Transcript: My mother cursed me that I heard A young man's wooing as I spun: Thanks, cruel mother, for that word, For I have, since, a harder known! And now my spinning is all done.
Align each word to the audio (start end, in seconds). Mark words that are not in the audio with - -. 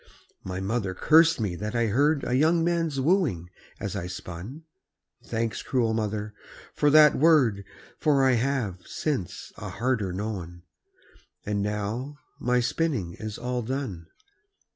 My 0.43 0.59
mother 0.59 0.95
cursed 0.95 1.39
me 1.39 1.55
that 1.57 1.75
I 1.75 1.85
heard 1.85 2.23
A 2.23 2.35
young 2.35 2.63
man's 2.63 2.99
wooing 2.99 3.51
as 3.79 3.95
I 3.95 4.07
spun: 4.07 4.63
Thanks, 5.23 5.61
cruel 5.61 5.93
mother, 5.93 6.33
for 6.73 6.89
that 6.89 7.13
word, 7.13 7.63
For 7.99 8.23
I 8.25 8.31
have, 8.31 8.79
since, 8.87 9.51
a 9.57 9.69
harder 9.69 10.11
known! 10.11 10.63
And 11.45 11.61
now 11.61 12.17
my 12.39 12.61
spinning 12.61 13.13
is 13.13 13.37
all 13.37 13.61
done. 13.61 14.07